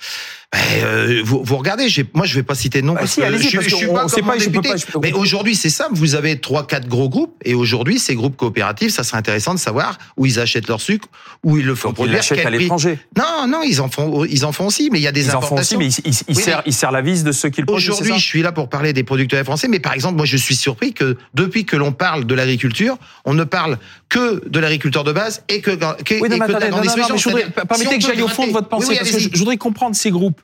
Ben, 0.54 0.60
euh, 0.84 1.22
vous, 1.26 1.42
vous 1.44 1.58
regardez, 1.58 1.88
moi 2.14 2.26
je 2.26 2.36
vais 2.36 2.44
pas 2.44 2.56
citer 2.56 2.82
de 2.82 2.86
nom 2.88 2.94
Bah 2.94 3.02
parce 3.02 3.12
si, 3.14 3.20
que 3.22 3.26
je, 3.26 3.32
parce 3.32 3.68
je 3.68 3.76
suis 3.76 3.88
pas 3.88 4.06
on 4.06 4.08
comme 4.08 4.26
pas, 4.26 4.38
député. 4.38 4.70
pas, 4.70 4.76
peux- 4.94 5.00
Mais 5.02 5.12
aujourd'hui 5.14 5.56
c'est 5.56 5.70
simple, 5.70 5.96
vous 5.96 6.16
avez 6.16 6.40
trois 6.40 6.66
quatre 6.68 6.88
gros 6.88 7.10
groupes 7.10 7.36
et 7.44 7.54
aujourd'hui 7.54 8.00
ces 8.00 8.16
groupes 8.16 8.38
coopératifs, 8.38 8.92
ça 8.94 9.04
serait 9.04 9.18
intéressant 9.18 9.54
de 9.54 9.60
savoir 9.60 9.98
où 10.16 10.26
ils 10.26 10.40
achètent 10.40 10.68
leur 10.70 10.80
sucre, 10.80 11.08
où 11.44 11.58
ils 11.58 11.66
le 11.66 11.76
font 11.76 11.92
produire, 11.94 12.22
à 12.46 12.50
l'étranger. 12.50 12.98
Non, 13.18 13.48
non, 13.48 13.62
ils 13.64 13.82
en 13.82 13.90
font, 13.90 14.24
ils 14.26 14.46
en 14.46 14.52
font 14.54 14.68
aussi, 14.68 14.90
mais 14.92 15.00
il 15.00 15.04
y 15.04 15.08
a 15.08 15.12
des 15.12 15.26
Ils 15.26 15.36
en 15.36 15.42
font 15.42 15.58
aussi, 15.58 15.76
importations. 15.76 15.80
mais 15.80 15.88
ils, 15.88 16.02
ils, 16.06 16.14
ils 16.30 16.38
Oui, 16.38 16.44
serrent, 16.44 16.58
mais- 16.66 16.72
ils 16.72 16.74
serrent 16.74 16.92
la 16.92 17.02
vis 17.02 17.24
de 17.26 17.32
ceux 17.34 17.50
qui 17.50 17.62
le 17.62 17.66
produisent. 17.68 17.90
Aujourd'hui, 17.90 18.14
je 18.18 18.26
suis 18.26 18.42
là 18.42 18.52
pour 18.54 18.70
parler 18.70 18.94
des 18.94 19.04
producteurs 19.04 19.44
français, 19.44 19.68
mais 19.68 19.80
par 19.80 19.94
exemple, 19.94 20.16
moi, 20.16 20.26
je 20.26 20.38
suis 20.38 20.56
surpris 20.56 20.94
que 20.94 21.18
depuis 21.34 21.66
que 21.66 21.76
l'on 21.76 21.87
parle 21.92 22.26
de 22.26 22.36
l'agriculture, 22.36 22.98
on 23.26 23.34
ne 23.34 23.44
parle 23.44 23.78
que 24.10 24.48
de 24.48 24.60
l'agriculteur 24.60 25.04
de 25.04 25.12
base 25.12 25.44
et 25.50 25.62
que, 25.62 25.72
que, 25.72 26.16
Oui, 26.22 26.30
non, 26.30 26.36
et 26.36 26.40
mais 26.40 26.46
que 26.46 26.52
de 26.52 26.52
la 26.54 26.58
attendez, 26.58 26.70
grande 26.70 26.86
non, 26.86 26.92
non, 26.92 26.98
non, 27.10 27.16
distribution. 27.16 27.32
mais 27.34 27.42
je 27.42 27.46
voudrais, 27.46 27.66
permettez 27.66 27.90
si 27.92 28.00
que 28.00 28.06
j'aille 28.06 28.22
au 28.22 28.28
fond 28.28 28.48
de 28.48 28.52
votre 28.52 28.68
pensée, 28.70 28.88
Oui, 28.90 28.94
oui, 28.94 28.98
parce 29.00 29.12
que 29.12 29.32
je, 29.34 29.38
voudrais 29.40 29.58
comprendre 29.58 29.96
ces 29.96 30.12
groupes. 30.12 30.42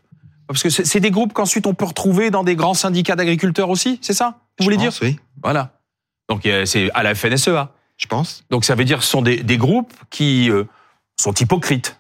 Parce 0.48 0.62
que 0.62 0.70
c'est 0.70 1.00
des 1.00 1.12
groupes 1.12 1.34
qu'ensuite 1.34 1.66
on 1.68 1.74
peut 1.74 1.86
retrouver 1.86 2.30
dans 2.30 2.44
des 2.44 2.56
grands 2.56 2.74
syndicats 2.74 3.16
d'agriculteurs 3.16 3.70
aussi, 3.70 3.98
c'est 4.02 4.14
ça 4.14 4.40
Vous 4.60 4.66
voulez 4.66 4.78
dire 4.78 4.92
Oui, 5.02 5.18
Voilà. 5.42 5.72
Donc 6.30 6.48
c'est 6.66 6.90
à 6.94 7.04
la 7.04 7.16
FNSEA. 7.16 7.72
je 7.98 8.08
pense. 8.08 8.44
Donc 8.50 8.66
ça 8.66 8.76
veut 8.76 8.86
dire 8.86 9.00
que 9.00 9.04
ce 9.04 9.10
sont 9.10 9.22
des, 9.22 9.38
des 9.44 9.58
groupes 9.58 9.94
qui 10.10 10.50
euh, 10.50 10.66
sont 11.20 11.34
hypocrites. 11.34 11.98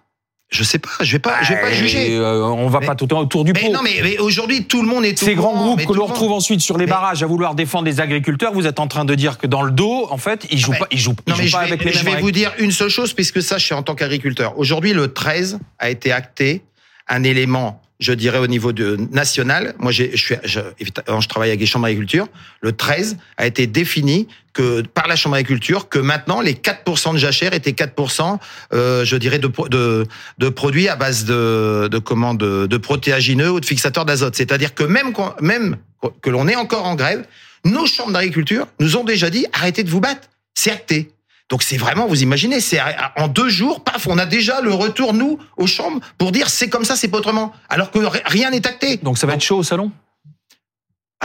Je 0.49 0.63
sais 0.63 0.77
pas, 0.77 0.89
je 1.01 1.11
vais 1.13 1.19
pas, 1.19 1.41
je 1.41 1.53
vais 1.53 1.61
pas 1.61 1.71
Et, 1.71 1.73
juger. 1.73 2.15
euh, 2.15 2.43
on 2.43 2.67
va 2.67 2.79
Mais- 2.79 2.85
pas 2.85 2.93
tout 2.93 3.05
le 3.05 3.09
temps 3.09 3.19
autour 3.19 3.43
du 3.43 3.53
pot. 3.53 3.59
Mais 3.63 3.69
non, 3.71 3.81
mais, 3.83 4.01
mais 4.03 4.19
aujourd'hui, 4.19 4.65
tout 4.65 4.83
le 4.83 4.87
monde 4.87 5.03
est 5.03 5.19
au 5.21 5.25
Ces 5.25 5.33
grands 5.33 5.55
groupes 5.55 5.83
que 5.83 5.93
l'on 5.93 6.05
retrouve 6.05 6.31
ensuite 6.31 6.61
sur 6.61 6.77
les 6.77 6.85
barrages 6.85 7.23
à 7.23 7.25
vouloir 7.25 7.55
défendre 7.55 7.85
les 7.85 7.99
agriculteurs, 7.99 8.53
vous 8.53 8.67
êtes 8.67 8.79
en 8.79 8.87
train 8.87 9.03
de 9.03 9.15
dire 9.15 9.39
que 9.39 9.47
dans 9.47 9.63
le 9.63 9.71
dos, 9.71 10.07
en 10.11 10.17
fait, 10.17 10.45
ils 10.51 10.59
jouent 10.59 10.73
Ah 10.75 10.79
ben, 10.79 10.79
pas, 10.81 10.87
ils 10.91 10.99
jouent, 10.99 11.15
ils 11.25 11.31
Non, 11.31 11.37
mais 11.37 11.43
jouent 11.43 11.47
je 11.49 11.51
pas 11.53 11.63
vais, 11.63 11.67
avec 11.71 11.83
les 11.83 11.91
je 11.91 11.95
mêmes 11.97 12.05
vais 12.05 12.11
règles. 12.11 12.23
vous 12.23 12.31
dire 12.31 12.53
une 12.59 12.71
seule 12.71 12.89
chose, 12.89 13.13
puisque 13.13 13.41
ça, 13.41 13.57
je 13.57 13.65
suis 13.65 13.73
en 13.73 13.81
tant 13.81 13.95
qu'agriculteur. 13.95 14.57
Aujourd'hui, 14.59 14.93
le 14.93 15.11
13 15.11 15.57
a 15.79 15.89
été 15.89 16.11
acté 16.11 16.61
un 17.07 17.23
élément, 17.23 17.81
je 18.03 18.13
dirais, 18.13 18.37
au 18.39 18.47
niveau 18.47 18.73
de 18.73 18.97
national. 19.11 19.73
Moi, 19.79 19.91
je, 19.91 21.27
travaille 21.27 21.49
avec 21.49 21.59
les 21.59 21.65
chambres 21.65 21.85
d'agriculture. 21.85 22.27
Le 22.61 22.73
13 22.73 23.17
a 23.37 23.47
été 23.47 23.65
défini 23.65 24.27
que 24.51 24.81
par 24.81 25.07
la 25.07 25.15
chambre 25.15 25.35
d'agriculture 25.35 25.89
que 25.89 25.97
maintenant 25.99 26.41
les 26.41 26.53
4% 26.53 27.13
de 27.13 27.17
jachère 27.17 27.53
étaient 27.53 27.71
4%, 27.71 28.37
euh, 28.73 29.05
je 29.05 29.15
dirais, 29.15 29.39
de, 29.39 29.47
pro- 29.47 29.69
de, 29.69 30.05
de 30.37 30.49
produits 30.49 30.89
à 30.89 30.95
base 30.95 31.25
de, 31.25 31.87
de 31.89 31.97
comment, 31.97 32.33
de, 32.33 32.77
protéagineux 32.77 33.49
ou 33.49 33.59
de 33.59 33.65
fixateurs 33.65 34.05
d'azote. 34.05 34.35
C'est-à-dire 34.35 34.75
que 34.75 34.83
même, 34.83 35.13
même 35.41 35.77
que 36.21 36.29
l'on 36.29 36.47
est 36.47 36.55
encore 36.55 36.85
en 36.85 36.95
grève, 36.95 37.25
nos 37.65 37.85
chambres 37.85 38.11
d'agriculture 38.11 38.67
nous 38.79 38.97
ont 38.97 39.05
déjà 39.05 39.29
dit 39.29 39.45
arrêtez 39.53 39.83
de 39.83 39.89
vous 39.89 40.01
battre. 40.01 40.27
C'est 40.53 40.71
acté. 40.71 41.12
Donc 41.49 41.61
c'est 41.61 41.77
vraiment, 41.77 42.07
vous 42.07 42.23
imaginez, 42.23 42.59
c'est 42.59 42.79
en 43.17 43.27
deux 43.27 43.49
jours, 43.49 43.83
paf, 43.83 44.07
on 44.07 44.17
a 44.17 44.25
déjà 44.25 44.61
le 44.61 44.73
retour 44.73 45.13
nous 45.13 45.37
aux 45.57 45.67
chambres 45.67 45.99
pour 46.17 46.31
dire 46.31 46.49
c'est 46.49 46.69
comme 46.69 46.85
ça, 46.85 46.95
c'est 46.95 47.09
pas 47.09 47.17
autrement, 47.19 47.51
alors 47.69 47.91
que 47.91 47.99
ri- 47.99 48.21
rien 48.25 48.49
n'est 48.49 48.65
acté. 48.65 48.97
Donc 48.97 49.17
ça 49.17 49.27
va 49.27 49.33
être 49.33 49.41
chaud 49.41 49.57
au 49.57 49.63
salon? 49.63 49.91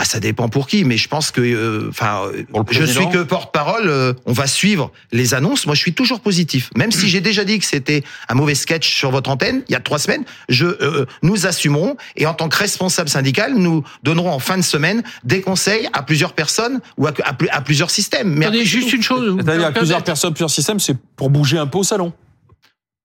Ah, 0.01 0.05
ça 0.05 0.21
dépend 0.21 0.47
pour 0.47 0.67
qui, 0.67 0.85
mais 0.85 0.95
je 0.95 1.09
pense 1.09 1.29
que, 1.29 1.41
euh, 1.41 1.89
enfin, 1.89 2.21
euh, 2.33 2.63
je 2.71 2.85
suis 2.85 3.09
que 3.09 3.21
porte-parole. 3.21 3.89
euh, 3.89 4.13
on 4.25 4.31
va 4.31 4.47
suivre 4.47 4.93
les 5.11 5.33
annonces. 5.33 5.65
Moi, 5.65 5.75
je 5.75 5.81
suis 5.81 5.93
toujours 5.93 6.21
positif, 6.21 6.69
même 6.77 6.89
si 6.93 7.09
j'ai 7.09 7.19
déjà 7.19 7.43
dit 7.43 7.59
que 7.59 7.65
c'était 7.65 8.05
un 8.29 8.35
mauvais 8.35 8.55
sketch 8.55 8.89
sur 8.95 9.11
votre 9.11 9.29
antenne 9.29 9.61
il 9.67 9.73
y 9.73 9.75
a 9.75 9.81
trois 9.81 9.99
semaines. 9.99 10.23
Je, 10.47 10.65
euh, 10.67 11.05
nous 11.21 11.47
assumerons 11.47 11.97
et 12.15 12.25
en 12.27 12.33
tant 12.33 12.47
que 12.47 12.55
responsable 12.55 13.09
syndical, 13.09 13.55
nous 13.55 13.83
donnerons 14.03 14.31
en 14.31 14.39
fin 14.39 14.55
de 14.55 14.61
semaine 14.61 15.03
des 15.25 15.41
conseils 15.41 15.89
à 15.91 16.01
plusieurs 16.01 16.31
personnes 16.31 16.79
ou 16.95 17.05
à, 17.05 17.09
à 17.25 17.33
plu- 17.33 17.49
à 17.51 17.59
plusieurs 17.59 17.91
systèmes. 17.91 18.33
Mais 18.35 18.45
Attendez, 18.45 18.63
juste 18.63 18.91
tout. 18.91 18.95
une 18.95 19.03
chose. 19.03 19.27
vous 19.31 19.39
C'est-à-dire 19.43 19.67
à 19.67 19.71
plusieurs 19.73 20.01
personnes, 20.05 20.31
plusieurs 20.33 20.49
systèmes, 20.49 20.79
c'est 20.79 20.95
pour 21.17 21.29
bouger 21.29 21.57
un 21.57 21.67
peu 21.67 21.79
au 21.79 21.83
salon. 21.83 22.13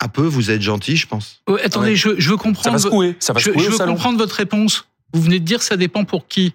Un 0.00 0.06
peu, 0.06 0.22
vous 0.22 0.52
êtes 0.52 0.62
gentil, 0.62 0.96
je 0.96 1.08
pense. 1.08 1.42
Attendez, 1.64 1.88
Ouais. 1.90 1.96
je, 1.96 2.10
je 2.18 2.30
veux 2.30 2.36
Ça 2.36 2.42
comprendre. 2.42 2.76
va 2.76 2.78
secouer, 2.78 3.16
ça 3.18 3.32
va 3.32 3.40
je, 3.40 3.46
secouer 3.46 3.64
je 3.64 3.70
veux 3.70 3.76
salon. 3.78 3.94
comprendre 3.94 4.18
votre 4.18 4.36
réponse. 4.36 4.86
Vous 5.12 5.22
venez 5.22 5.40
de 5.40 5.44
dire 5.44 5.60
ça 5.60 5.76
dépend 5.76 6.04
pour 6.04 6.28
qui. 6.28 6.54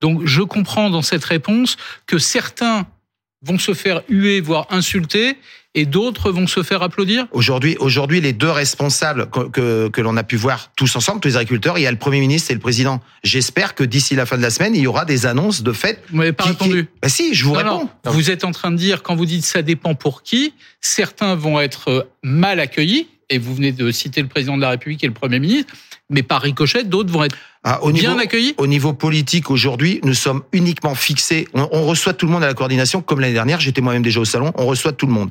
Donc 0.00 0.24
je 0.26 0.42
comprends 0.42 0.90
dans 0.90 1.02
cette 1.02 1.24
réponse 1.24 1.76
que 2.06 2.18
certains 2.18 2.86
vont 3.42 3.58
se 3.58 3.74
faire 3.74 4.02
huer, 4.08 4.40
voire 4.40 4.66
insulter, 4.70 5.36
et 5.74 5.84
d'autres 5.84 6.30
vont 6.32 6.46
se 6.46 6.62
faire 6.62 6.82
applaudir. 6.82 7.26
Aujourd'hui, 7.32 7.76
aujourd'hui, 7.78 8.20
les 8.22 8.32
deux 8.32 8.50
responsables 8.50 9.28
que, 9.28 9.40
que, 9.50 9.88
que 9.88 10.00
l'on 10.00 10.16
a 10.16 10.24
pu 10.24 10.36
voir 10.36 10.70
tous 10.74 10.96
ensemble, 10.96 11.20
tous 11.20 11.28
les 11.28 11.36
agriculteurs, 11.36 11.76
il 11.78 11.82
y 11.82 11.86
a 11.86 11.90
le 11.90 11.98
Premier 11.98 12.18
ministre 12.20 12.50
et 12.50 12.54
le 12.54 12.60
Président. 12.60 13.02
J'espère 13.22 13.74
que 13.74 13.84
d'ici 13.84 14.14
la 14.14 14.24
fin 14.24 14.38
de 14.38 14.42
la 14.42 14.48
semaine, 14.50 14.74
il 14.74 14.80
y 14.80 14.86
aura 14.86 15.04
des 15.04 15.26
annonces 15.26 15.62
de 15.62 15.72
fait. 15.72 16.02
Vous 16.10 16.16
m'avez 16.16 16.32
pas 16.32 16.44
qui- 16.44 16.50
répondu. 16.50 16.84
qui- 16.86 16.90
Ben 17.02 17.08
si, 17.10 17.34
je 17.34 17.44
vous 17.44 17.52
Non, 17.52 17.58
réponds. 17.58 17.90
non. 18.06 18.10
Vous 18.10 18.30
êtes 18.30 18.44
en 18.44 18.52
train 18.52 18.70
de 18.70 18.76
dire, 18.76 19.02
quand 19.02 19.14
vous 19.16 19.26
dites 19.26 19.44
ça 19.44 19.60
dépend 19.60 19.94
pour 19.94 20.22
qui, 20.22 20.54
certains 20.80 21.34
vont 21.34 21.60
être 21.60 21.88
euh, 21.90 22.02
mal 22.22 22.58
accueillis, 22.58 23.06
et 23.28 23.38
vous 23.38 23.54
venez 23.54 23.72
de 23.72 23.90
citer 23.90 24.22
le 24.22 24.28
président 24.28 24.56
de 24.56 24.62
la 24.62 24.70
République 24.70 25.04
et 25.04 25.08
le 25.08 25.12
Premier 25.12 25.40
ministre, 25.40 25.74
mais 26.10 26.22
par 26.22 26.42
ricochet, 26.42 26.84
d'autres 26.84 27.10
vont 27.12 27.24
être 27.24 27.36
Ah, 27.64 27.82
au 27.82 27.90
bien 27.90 28.10
niveau, 28.10 28.20
accueillis. 28.22 28.54
au 28.58 28.66
niveau 28.66 28.92
politique, 28.92 29.50
aujourd'hui, 29.50 30.00
nous 30.04 30.14
sommes 30.14 30.42
uniquement 30.52 30.94
fixés. 30.94 31.48
On, 31.52 31.68
on 31.72 31.84
reçoit 31.86 32.12
tout 32.12 32.26
le 32.26 32.32
monde 32.32 32.44
à 32.44 32.46
la 32.46 32.54
coordination, 32.54 33.02
comme 33.02 33.20
l'année 33.20 33.32
dernière. 33.34 33.58
J'étais 33.60 33.80
moi-même 33.80 34.02
déjà 34.02 34.20
au 34.20 34.24
salon. 34.24 34.52
On 34.56 34.66
reçoit 34.66 34.92
tout 34.92 35.06
le 35.06 35.12
monde. 35.12 35.30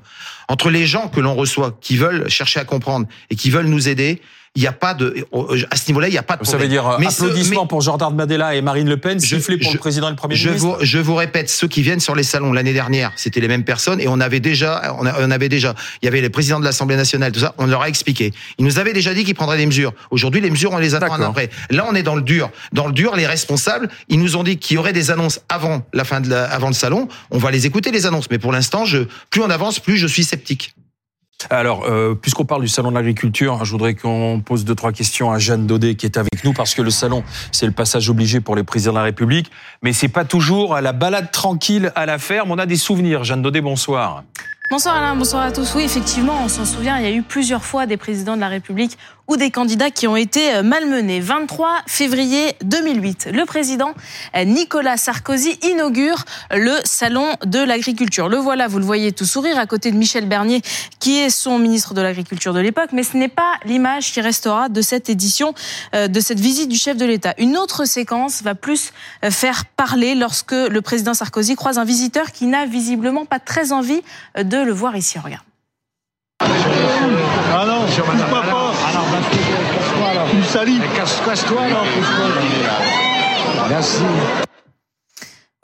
Entre 0.49 0.69
les 0.69 0.85
gens 0.85 1.07
que 1.07 1.19
l'on 1.21 1.33
reçoit, 1.35 1.77
qui 1.81 1.95
veulent 1.95 2.29
chercher 2.29 2.59
à 2.59 2.65
comprendre 2.65 3.07
et 3.29 3.35
qui 3.35 3.49
veulent 3.49 3.67
nous 3.67 3.87
aider, 3.87 4.21
il 4.55 4.61
n'y 4.61 4.67
a 4.67 4.71
pas 4.71 4.93
de. 4.93 5.25
À 5.69 5.75
ce 5.75 5.87
niveau-là, 5.87 6.07
il 6.07 6.11
n'y 6.11 6.17
a 6.17 6.23
pas 6.23 6.37
de 6.37 6.45
Ça 6.45 6.53
veut 6.53 6.57
problème. 6.59 6.69
dire 6.71 6.87
euh, 6.87 6.97
Mais 6.99 7.07
applaudissements 7.07 7.63
mais- 7.63 7.67
pour 7.67 7.81
Jordan 7.81 8.13
Madela 8.15 8.55
et 8.55 8.61
Marine 8.61 8.87
Le 8.89 8.97
Pen, 8.97 9.19
Je- 9.19 9.35
sifflés 9.35 9.57
pour 9.57 9.69
je- 9.71 9.73
le 9.75 9.79
président 9.79 10.07
et 10.07 10.11
le 10.11 10.15
Premier 10.15 10.35
Je 10.35 10.49
ministre. 10.49 10.67
vous, 10.67 10.75
je 10.85 10.97
vous 10.97 11.15
répète, 11.15 11.49
ceux 11.49 11.67
qui 11.67 11.81
viennent 11.81 11.99
sur 11.99 12.15
les 12.15 12.23
salons 12.23 12.53
l'année 12.53 12.73
dernière, 12.73 13.11
c'était 13.15 13.39
les 13.41 13.47
mêmes 13.47 13.63
personnes 13.65 13.99
et 13.99 14.07
on 14.07 14.19
avait 14.19 14.39
déjà, 14.39 14.95
on, 14.99 15.05
avait 15.31 15.49
déjà, 15.49 15.75
il 16.01 16.05
y 16.05 16.07
avait 16.07 16.21
les 16.21 16.29
présidents 16.29 16.59
de 16.59 16.65
l'Assemblée 16.65 16.95
nationale, 16.95 17.31
tout 17.31 17.39
ça, 17.41 17.53
on 17.57 17.65
leur 17.65 17.81
a 17.81 17.89
expliqué. 17.89 18.33
Ils 18.57 18.65
nous 18.65 18.79
avaient 18.79 18.93
déjà 18.93 19.13
dit 19.13 19.23
qu'ils 19.25 19.35
prendraient 19.35 19.57
des 19.57 19.65
mesures. 19.65 19.93
Aujourd'hui, 20.11 20.41
les 20.41 20.49
mesures, 20.49 20.71
on 20.71 20.77
les 20.77 20.95
attend 20.95 21.13
après. 21.13 21.49
Là, 21.69 21.85
on 21.89 21.95
est 21.95 22.03
dans 22.03 22.15
le 22.15 22.21
dur. 22.21 22.49
Dans 22.73 22.87
le 22.87 22.93
dur, 22.93 23.15
les 23.15 23.27
responsables, 23.27 23.89
ils 24.09 24.19
nous 24.19 24.35
ont 24.37 24.43
dit 24.43 24.57
qu'il 24.57 24.75
y 24.75 24.77
aurait 24.77 24.93
des 24.93 25.11
annonces 25.11 25.41
avant 25.49 25.85
la 25.93 26.03
fin 26.05 26.21
de 26.21 26.29
la, 26.29 26.45
avant 26.45 26.67
le 26.67 26.73
salon. 26.73 27.07
On 27.31 27.37
va 27.37 27.51
les 27.51 27.65
écouter, 27.65 27.91
les 27.91 28.05
annonces. 28.05 28.29
Mais 28.31 28.39
pour 28.39 28.51
l'instant, 28.51 28.85
je, 28.85 28.99
plus 29.29 29.41
on 29.41 29.49
avance, 29.49 29.79
plus 29.79 29.97
je 29.97 30.07
suis 30.07 30.23
sceptique. 30.23 30.75
Alors, 31.49 31.85
euh, 31.85 32.15
puisqu'on 32.15 32.45
parle 32.45 32.61
du 32.61 32.67
salon 32.67 32.89
de 32.89 32.95
l'agriculture, 32.95 33.63
je 33.65 33.71
voudrais 33.71 33.93
qu'on 33.93 34.41
pose 34.43 34.65
deux 34.65 34.73
trois 34.73 34.91
questions 34.91 35.31
à 35.31 35.37
Jeanne 35.37 35.67
Daudet 35.67 35.95
qui 35.95 36.05
est 36.05 36.17
avec 36.17 36.43
nous 36.43 36.53
parce 36.53 36.73
que 36.73 36.81
le 36.81 36.89
salon, 36.89 37.23
c'est 37.51 37.65
le 37.65 37.71
passage 37.71 38.09
obligé 38.09 38.39
pour 38.39 38.55
les 38.55 38.63
présidents 38.63 38.93
de 38.93 38.97
la 38.97 39.03
République, 39.03 39.51
mais 39.83 39.93
c'est 39.93 40.07
pas 40.07 40.25
toujours 40.25 40.79
la 40.79 40.93
balade 40.93 41.31
tranquille 41.31 41.91
à 41.95 42.05
la 42.05 42.17
ferme. 42.17 42.51
On 42.51 42.57
a 42.57 42.65
des 42.65 42.77
souvenirs. 42.77 43.23
Jeanne 43.23 43.41
Daudet, 43.41 43.61
bonsoir. 43.61 44.23
Bonsoir 44.71 44.95
Alain, 44.95 45.15
bonsoir 45.15 45.43
à 45.43 45.51
tous. 45.51 45.75
Oui, 45.75 45.83
effectivement, 45.83 46.41
on 46.43 46.47
s'en 46.47 46.65
souvient, 46.65 46.97
il 46.97 47.03
y 47.03 47.07
a 47.07 47.11
eu 47.11 47.21
plusieurs 47.21 47.63
fois 47.63 47.85
des 47.85 47.97
présidents 47.97 48.35
de 48.35 48.41
la 48.41 48.47
République 48.47 48.97
ou 49.27 49.37
des 49.37 49.51
candidats 49.51 49.91
qui 49.91 50.07
ont 50.07 50.15
été 50.15 50.55
euh, 50.55 50.63
malmenés. 50.63 51.19
23 51.19 51.81
février 51.87 52.55
2008, 52.63 53.29
le 53.31 53.45
président 53.45 53.93
euh, 54.35 54.43
Nicolas 54.43 54.97
Sarkozy 54.97 55.57
inaugure 55.63 56.25
le 56.51 56.73
salon 56.83 57.27
de 57.45 57.59
l'agriculture. 57.59 58.27
Le 58.27 58.37
voilà, 58.37 58.67
vous 58.67 58.79
le 58.79 58.85
voyez 58.85 59.11
tout 59.11 59.25
sourire 59.25 59.57
à 59.59 59.65
côté 59.67 59.91
de 59.91 59.97
Michel 59.97 60.27
Bernier, 60.27 60.61
qui 60.99 61.17
est 61.17 61.29
son 61.29 61.59
ministre 61.59 61.93
de 61.93 62.01
l'Agriculture 62.01 62.53
de 62.53 62.59
l'époque, 62.59 62.89
mais 62.91 63.03
ce 63.03 63.17
n'est 63.17 63.27
pas 63.27 63.53
l'image 63.65 64.11
qui 64.13 64.21
restera 64.21 64.69
de 64.69 64.81
cette 64.81 65.09
édition, 65.09 65.53
euh, 65.93 66.07
de 66.07 66.19
cette 66.19 66.39
visite 66.39 66.69
du 66.69 66.77
chef 66.77 66.97
de 66.97 67.05
l'État. 67.05 67.33
Une 67.37 67.57
autre 67.57 67.85
séquence 67.85 68.41
va 68.41 68.55
plus 68.55 68.93
faire 69.29 69.65
parler 69.65 70.15
lorsque 70.15 70.51
le 70.51 70.81
président 70.81 71.13
Sarkozy 71.13 71.55
croise 71.55 71.77
un 71.77 71.85
visiteur 71.85 72.31
qui 72.31 72.45
n'a 72.45 72.65
visiblement 72.65 73.25
pas 73.25 73.39
très 73.39 73.71
envie 73.71 74.01
euh, 74.37 74.43
de 74.55 74.65
le 74.65 74.73
voir 74.73 74.95
ici. 74.95 75.19
Regarde. 75.19 75.43
Ah 76.39 77.65
non, 77.65 77.85
pas 78.29 78.43
Tu 80.29 80.37
me 80.37 80.43
salis. 80.43 80.79
Merci. 83.69 84.03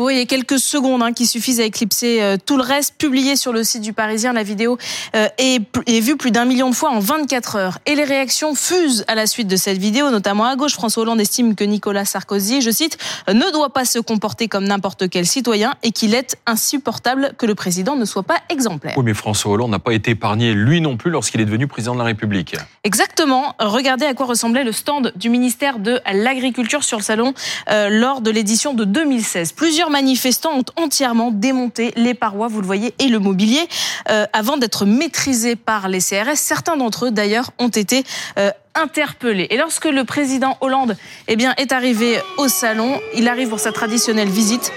Vous 0.01 0.05
voyez 0.05 0.25
quelques 0.25 0.57
secondes 0.57 1.03
hein, 1.03 1.13
qui 1.13 1.27
suffisent 1.27 1.59
à 1.59 1.63
éclipser 1.63 2.23
euh, 2.23 2.35
tout 2.43 2.57
le 2.57 2.63
reste. 2.63 2.95
Publié 2.97 3.35
sur 3.35 3.53
le 3.53 3.63
site 3.63 3.83
du 3.83 3.93
Parisien, 3.93 4.33
la 4.33 4.41
vidéo 4.41 4.79
euh, 5.15 5.27
est, 5.37 5.61
est 5.85 5.99
vue 5.99 6.17
plus 6.17 6.31
d'un 6.31 6.45
million 6.45 6.71
de 6.71 6.75
fois 6.75 6.89
en 6.89 6.97
24 6.97 7.55
heures. 7.55 7.77
Et 7.85 7.93
les 7.93 8.03
réactions 8.03 8.55
fusent 8.55 9.05
à 9.07 9.13
la 9.13 9.27
suite 9.27 9.47
de 9.47 9.55
cette 9.55 9.77
vidéo, 9.77 10.09
notamment 10.09 10.45
à 10.45 10.55
gauche. 10.55 10.73
François 10.73 11.03
Hollande 11.03 11.21
estime 11.21 11.53
que 11.53 11.63
Nicolas 11.63 12.05
Sarkozy, 12.05 12.61
je 12.61 12.71
cite, 12.71 12.97
ne 13.27 13.51
doit 13.51 13.73
pas 13.73 13.85
se 13.85 13.99
comporter 13.99 14.47
comme 14.47 14.63
n'importe 14.63 15.07
quel 15.07 15.27
citoyen 15.27 15.75
et 15.83 15.91
qu'il 15.91 16.15
est 16.15 16.35
insupportable 16.47 17.33
que 17.37 17.45
le 17.45 17.53
président 17.53 17.95
ne 17.95 18.05
soit 18.05 18.23
pas 18.23 18.39
exemplaire. 18.49 18.95
Oui, 18.97 19.03
mais 19.05 19.13
François 19.13 19.51
Hollande 19.51 19.69
n'a 19.69 19.77
pas 19.77 19.93
été 19.93 20.09
épargné, 20.11 20.55
lui 20.55 20.81
non 20.81 20.97
plus, 20.97 21.11
lorsqu'il 21.11 21.41
est 21.41 21.45
devenu 21.45 21.67
président 21.67 21.93
de 21.93 21.99
la 21.99 22.05
République. 22.05 22.55
Exactement. 22.83 23.53
Regardez 23.59 24.07
à 24.07 24.15
quoi 24.15 24.25
ressemblait 24.25 24.63
le 24.63 24.71
stand 24.71 25.13
du 25.15 25.29
ministère 25.29 25.77
de 25.77 25.99
l'Agriculture 26.11 26.83
sur 26.83 26.97
le 26.97 27.03
salon 27.03 27.35
euh, 27.69 27.89
lors 27.91 28.21
de 28.21 28.31
l'édition 28.31 28.73
de 28.73 28.83
2016. 28.83 29.51
Plusieurs 29.51 29.90
manifestants 29.91 30.57
ont 30.57 30.65
entièrement 30.81 31.31
démonté 31.31 31.93
les 31.95 32.13
parois, 32.13 32.47
vous 32.47 32.61
le 32.61 32.65
voyez, 32.65 32.93
et 32.99 33.07
le 33.07 33.19
mobilier 33.19 33.67
euh, 34.09 34.25
avant 34.33 34.57
d'être 34.57 34.85
maîtrisés 34.85 35.55
par 35.55 35.87
les 35.87 35.99
CRS. 35.99 36.35
Certains 36.35 36.77
d'entre 36.77 37.05
eux, 37.05 37.11
d'ailleurs, 37.11 37.51
ont 37.59 37.69
été 37.69 38.03
euh, 38.39 38.49
interpellés. 38.73 39.47
Et 39.51 39.57
lorsque 39.57 39.85
le 39.85 40.03
président 40.03 40.57
Hollande 40.61 40.95
eh 41.27 41.37
est 41.57 41.71
arrivé 41.71 42.19
au 42.37 42.47
salon, 42.47 42.99
il 43.15 43.27
arrive 43.27 43.49
pour 43.49 43.59
sa 43.59 43.71
traditionnelle 43.71 44.29
visite 44.29 44.71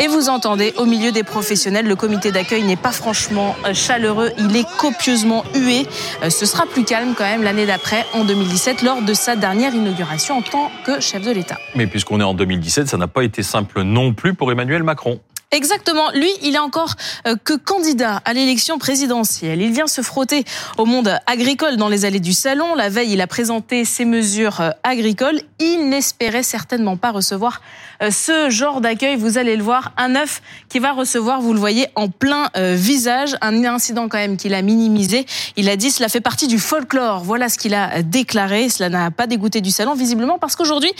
et 0.00 0.08
vous 0.08 0.28
entendez, 0.28 0.74
au 0.76 0.84
milieu 0.84 1.12
des 1.12 1.22
professionnels, 1.22 1.86
le 1.86 1.96
comité 1.96 2.32
d'accueil 2.32 2.62
n'est 2.62 2.76
pas 2.76 2.92
franchement 2.92 3.56
euh, 3.64 3.72
chaleureux, 3.72 4.30
il 4.38 4.54
est 4.56 4.66
copieusement 4.78 5.44
hué. 5.54 5.86
Euh, 6.22 6.30
Ce 6.30 6.46
sera 6.46 6.66
plus 6.66 6.84
calme 6.84 7.14
quand 7.16 7.24
même 7.24 7.42
l'année 7.42 7.66
d'après, 7.66 8.04
en 8.12 8.24
2017, 8.24 8.82
lors 8.82 9.02
de 9.02 9.14
sa 9.14 9.36
dernière 9.36 9.74
inauguration 9.74 10.38
en 10.38 10.42
tant 10.42 10.70
que 10.84 11.00
chef 11.00 11.22
de 11.22 11.30
l'État. 11.30 11.58
Mais 11.74 11.86
puisqu'on 11.86 12.20
est 12.20 12.24
en 12.24 12.34
2017, 12.34 12.88
ça 12.88 12.96
n'a 12.96 13.08
pas 13.08 13.22
été 13.22 13.42
simple 13.42 13.82
non 13.82 14.12
plus 14.12 14.34
pour 14.34 14.52
Emmanuel 14.52 14.82
Macron. 14.82 15.20
Exactement. 15.52 16.10
Lui, 16.10 16.28
il 16.42 16.56
est 16.56 16.58
encore 16.58 16.94
euh, 17.26 17.36
que 17.42 17.52
candidat 17.52 18.20
à 18.24 18.32
l'élection 18.32 18.78
présidentielle. 18.78 19.62
Il 19.62 19.70
vient 19.70 19.86
se 19.86 20.02
frotter 20.02 20.44
au 20.76 20.86
monde 20.86 21.16
agricole 21.26 21.76
dans 21.76 21.88
les 21.88 22.04
allées 22.04 22.18
du 22.18 22.32
salon. 22.32 22.74
La 22.74 22.88
veille, 22.88 23.12
il 23.12 23.20
a 23.20 23.28
présenté 23.28 23.84
ses 23.84 24.04
mesures 24.04 24.60
euh, 24.60 24.70
agricoles. 24.82 25.40
Il 25.60 25.88
n'espérait 25.88 26.42
certainement 26.42 26.96
pas 26.96 27.12
recevoir 27.12 27.62
euh, 28.02 28.10
ce 28.10 28.50
genre 28.50 28.80
d'accueil. 28.80 29.14
Vous 29.14 29.38
allez 29.38 29.54
le 29.54 29.62
voir, 29.62 29.92
un 29.96 30.16
œuf 30.16 30.42
qui 30.68 30.80
va 30.80 30.90
recevoir, 30.90 31.40
vous 31.40 31.52
le 31.52 31.60
voyez, 31.60 31.86
en 31.94 32.08
plein 32.08 32.50
visage. 32.56 33.36
Un 33.40 33.64
incident 33.64 34.08
quand 34.08 34.18
même 34.18 34.36
qu'il 34.36 34.52
a 34.52 34.62
minimisé. 34.62 35.26
Il 35.56 35.68
a 35.68 35.76
dit 35.76 35.92
cela 35.92 36.08
fait 36.08 36.20
partie 36.20 36.48
du 36.48 36.58
folklore. 36.58 37.22
Voilà 37.22 37.48
ce 37.48 37.56
qu'il 37.56 37.74
a 37.74 38.02
déclaré. 38.02 38.68
Cela 38.68 38.88
n'a 38.88 39.10
pas 39.12 39.26
dégoûté 39.28 39.60
du 39.60 39.70
salon, 39.70 39.94
visiblement, 39.94 40.38
parce 40.38 40.56
qu'aujourd'hui, 40.56 40.90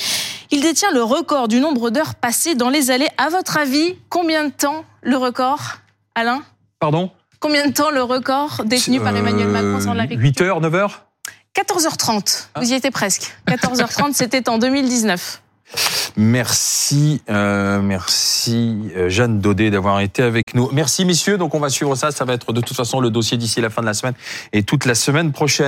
il 0.51 0.61
détient 0.61 0.91
le 0.93 1.03
record 1.03 1.49
du 1.49 1.61
nombre 1.61 1.91
d'heures 1.91 2.15
passées 2.15 2.55
dans 2.55 2.71
les 2.71 2.91
allées. 2.91 3.09
À 3.19 3.29
votre 3.29 3.59
avis, 3.59 3.97
combien 4.09 4.36
de 4.45 4.53
temps 4.53 4.85
le 5.03 5.17
record, 5.17 5.79
Alain? 6.15 6.43
Pardon? 6.79 7.11
Combien 7.41 7.67
de 7.67 7.73
temps 7.73 7.91
le 7.91 8.03
record 8.03 8.63
détenu 8.65 9.01
par 9.01 9.17
Emmanuel 9.17 9.49
Macron 9.49 9.81
sur 9.81 9.95
l'agriculture 9.95 10.47
8 10.47 10.49
heures, 10.49 10.61
9 10.61 10.75
heures? 10.75 11.07
14h30. 11.57 12.49
Vous 12.57 12.73
y 12.73 12.75
étiez 12.75 12.91
presque. 12.91 13.35
14h30, 13.49 14.13
c'était 14.15 14.49
en 14.49 14.59
2019. 14.59 15.43
Merci, 16.17 17.23
euh, 17.29 17.83
merci 17.83 18.91
euh, 18.97 19.09
Jeanne 19.09 19.41
Daudet 19.41 19.71
d'avoir 19.71 20.01
été 20.01 20.23
avec 20.23 20.55
nous. 20.55 20.71
Merci 20.73 21.05
messieurs, 21.05 21.39
donc 21.39 21.55
on 21.55 21.61
va 21.61 21.69
suivre 21.69 21.95
ça, 21.97 22.11
ça 22.11 22.25
va 22.25 22.35
être 22.35 22.53
de 22.53 22.61
toute 22.61 22.77
façon 22.77 23.01
le 23.01 23.11
dossier 23.11 23.37
d'ici 23.37 23.61
la 23.61 23.69
fin 23.69 23.83
de 23.83 23.87
la 23.87 23.95
semaine 23.95 24.15
et 24.53 24.63
toute 24.63 24.87
la 24.87 24.95
semaine 24.95 25.33
prochaine. 25.33 25.65